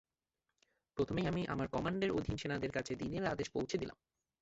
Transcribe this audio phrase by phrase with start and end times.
[0.97, 3.97] প্রথমেই আমি আমার কমান্ডের অধীন সেনাদের কাছে দিনের আদেশ পৌঁছে দিলাম।